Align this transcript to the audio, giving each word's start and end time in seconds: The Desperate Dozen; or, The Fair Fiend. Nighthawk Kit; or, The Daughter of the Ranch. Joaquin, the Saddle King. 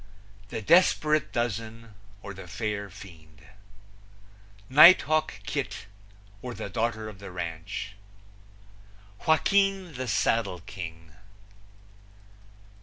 The 0.47 0.63
Desperate 0.63 1.31
Dozen; 1.31 1.93
or, 2.23 2.33
The 2.33 2.47
Fair 2.47 2.89
Fiend. 2.89 3.43
Nighthawk 4.67 5.41
Kit; 5.45 5.85
or, 6.41 6.55
The 6.55 6.71
Daughter 6.71 7.07
of 7.07 7.19
the 7.19 7.29
Ranch. 7.29 7.93
Joaquin, 9.27 9.93
the 9.93 10.07
Saddle 10.07 10.61
King. 10.61 11.13